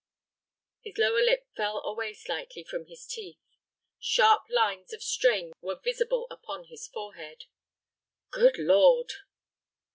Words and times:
His 0.81 0.97
lower 0.97 1.21
lip 1.21 1.45
fell 1.55 1.77
away 1.85 2.13
slightly 2.15 2.63
from 2.63 2.87
his 2.87 3.05
teeth. 3.05 3.37
Sharp 3.99 4.49
lines 4.49 4.93
of 4.93 5.03
strain 5.03 5.51
were 5.61 5.79
visible 5.79 6.25
upon 6.31 6.63
his 6.63 6.87
forehead. 6.87 7.43
"Good 8.31 8.57
Lord!" 8.57 9.13